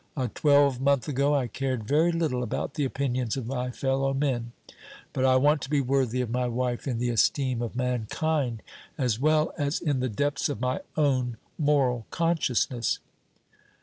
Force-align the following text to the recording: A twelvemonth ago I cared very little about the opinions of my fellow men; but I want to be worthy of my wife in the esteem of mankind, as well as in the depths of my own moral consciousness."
A 0.17 0.29
twelvemonth 0.29 1.07
ago 1.07 1.35
I 1.35 1.45
cared 1.45 1.83
very 1.87 2.11
little 2.11 2.41
about 2.41 2.73
the 2.73 2.85
opinions 2.85 3.37
of 3.37 3.45
my 3.45 3.69
fellow 3.69 4.15
men; 4.15 4.51
but 5.13 5.25
I 5.25 5.35
want 5.35 5.61
to 5.61 5.69
be 5.69 5.79
worthy 5.79 6.21
of 6.21 6.31
my 6.31 6.47
wife 6.47 6.87
in 6.87 6.97
the 6.97 7.11
esteem 7.11 7.61
of 7.61 7.75
mankind, 7.75 8.63
as 8.97 9.19
well 9.19 9.53
as 9.59 9.79
in 9.79 9.99
the 9.99 10.09
depths 10.09 10.49
of 10.49 10.59
my 10.59 10.79
own 10.97 11.37
moral 11.59 12.07
consciousness." 12.09 12.97